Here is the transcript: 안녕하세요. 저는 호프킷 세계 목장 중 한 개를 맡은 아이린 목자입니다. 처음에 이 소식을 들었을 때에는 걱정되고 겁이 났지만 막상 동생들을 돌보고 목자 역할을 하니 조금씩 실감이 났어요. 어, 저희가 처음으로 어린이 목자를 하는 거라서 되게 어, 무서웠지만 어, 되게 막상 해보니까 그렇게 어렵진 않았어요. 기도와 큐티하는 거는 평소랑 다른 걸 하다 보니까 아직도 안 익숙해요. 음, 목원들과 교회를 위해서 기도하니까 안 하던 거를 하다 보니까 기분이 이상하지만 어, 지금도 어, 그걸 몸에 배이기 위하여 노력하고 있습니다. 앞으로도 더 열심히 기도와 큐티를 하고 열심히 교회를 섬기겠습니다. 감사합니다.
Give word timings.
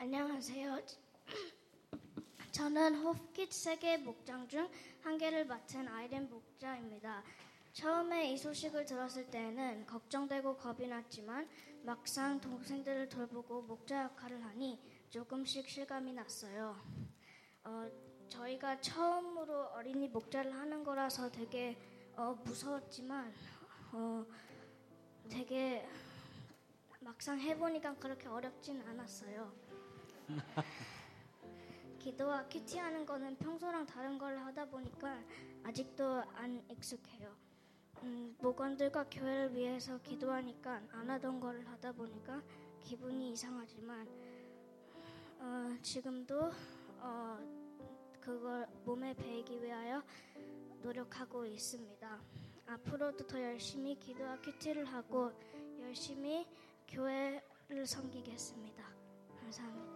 안녕하세요. 0.00 0.80
저는 2.52 2.94
호프킷 3.02 3.52
세계 3.52 3.98
목장 3.98 4.48
중 4.48 4.66
한 5.02 5.18
개를 5.18 5.44
맡은 5.46 5.86
아이린 5.88 6.28
목자입니다. 6.30 7.22
처음에 7.74 8.32
이 8.32 8.36
소식을 8.38 8.86
들었을 8.86 9.30
때에는 9.30 9.86
걱정되고 9.86 10.56
겁이 10.56 10.88
났지만 10.88 11.46
막상 11.84 12.40
동생들을 12.40 13.10
돌보고 13.10 13.60
목자 13.62 14.04
역할을 14.04 14.42
하니 14.42 14.78
조금씩 15.10 15.68
실감이 15.68 16.14
났어요. 16.14 16.76
어, 17.64 17.90
저희가 18.28 18.80
처음으로 18.80 19.64
어린이 19.74 20.08
목자를 20.08 20.50
하는 20.54 20.82
거라서 20.82 21.30
되게 21.30 21.76
어, 22.16 22.34
무서웠지만 22.44 23.34
어, 23.92 24.24
되게 25.28 25.86
막상 27.00 27.38
해보니까 27.38 27.96
그렇게 27.96 28.28
어렵진 28.28 28.80
않았어요. 28.82 29.69
기도와 31.98 32.46
큐티하는 32.48 33.04
거는 33.04 33.36
평소랑 33.36 33.86
다른 33.86 34.18
걸 34.18 34.38
하다 34.38 34.66
보니까 34.66 35.22
아직도 35.62 36.22
안 36.34 36.62
익숙해요. 36.70 37.34
음, 38.02 38.34
목원들과 38.40 39.04
교회를 39.10 39.54
위해서 39.54 39.98
기도하니까 39.98 40.82
안 40.92 41.10
하던 41.10 41.38
거를 41.38 41.66
하다 41.68 41.92
보니까 41.92 42.42
기분이 42.82 43.32
이상하지만 43.32 44.08
어, 45.38 45.76
지금도 45.82 46.50
어, 46.98 47.38
그걸 48.20 48.66
몸에 48.84 49.14
배이기 49.14 49.62
위하여 49.62 50.02
노력하고 50.82 51.44
있습니다. 51.44 52.20
앞으로도 52.66 53.26
더 53.26 53.42
열심히 53.42 53.98
기도와 53.98 54.40
큐티를 54.40 54.84
하고 54.86 55.32
열심히 55.80 56.46
교회를 56.88 57.86
섬기겠습니다. 57.86 58.84
감사합니다. 59.40 59.89